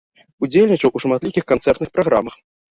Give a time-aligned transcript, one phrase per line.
[0.47, 2.43] Удзельнічаў у шматлікіх канцэртных праграмах.